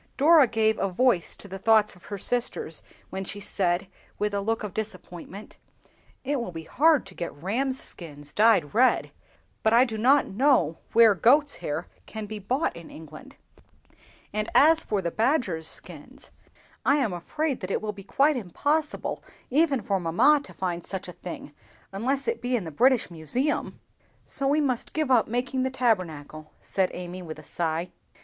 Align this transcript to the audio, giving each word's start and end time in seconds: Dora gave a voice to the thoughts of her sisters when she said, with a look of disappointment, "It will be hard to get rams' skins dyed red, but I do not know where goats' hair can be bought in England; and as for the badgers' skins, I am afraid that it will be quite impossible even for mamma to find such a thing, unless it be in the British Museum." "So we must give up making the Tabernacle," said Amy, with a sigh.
Dora 0.17 0.47
gave 0.47 0.79
a 0.79 0.89
voice 0.89 1.35
to 1.35 1.47
the 1.47 1.59
thoughts 1.59 1.95
of 1.95 2.05
her 2.05 2.17
sisters 2.17 2.81
when 3.11 3.23
she 3.23 3.39
said, 3.39 3.85
with 4.17 4.33
a 4.33 4.41
look 4.41 4.63
of 4.63 4.73
disappointment, 4.73 5.57
"It 6.23 6.41
will 6.41 6.51
be 6.51 6.63
hard 6.63 7.05
to 7.05 7.13
get 7.13 7.35
rams' 7.35 7.79
skins 7.79 8.33
dyed 8.33 8.73
red, 8.73 9.11
but 9.61 9.73
I 9.73 9.85
do 9.85 9.99
not 9.99 10.25
know 10.25 10.79
where 10.93 11.13
goats' 11.13 11.57
hair 11.57 11.85
can 12.07 12.25
be 12.25 12.39
bought 12.39 12.75
in 12.75 12.89
England; 12.89 13.35
and 14.33 14.49
as 14.55 14.83
for 14.83 15.03
the 15.03 15.11
badgers' 15.11 15.67
skins, 15.67 16.31
I 16.83 16.95
am 16.95 17.13
afraid 17.13 17.59
that 17.59 17.69
it 17.69 17.79
will 17.79 17.93
be 17.93 18.03
quite 18.03 18.35
impossible 18.35 19.23
even 19.51 19.83
for 19.83 19.99
mamma 19.99 20.41
to 20.45 20.53
find 20.55 20.83
such 20.83 21.09
a 21.09 21.13
thing, 21.13 21.53
unless 21.91 22.27
it 22.27 22.41
be 22.41 22.55
in 22.55 22.63
the 22.63 22.71
British 22.71 23.11
Museum." 23.11 23.79
"So 24.25 24.47
we 24.47 24.61
must 24.61 24.93
give 24.93 25.11
up 25.11 25.27
making 25.27 25.61
the 25.61 25.69
Tabernacle," 25.69 26.51
said 26.59 26.89
Amy, 26.91 27.21
with 27.21 27.37
a 27.37 27.43
sigh. 27.43 27.91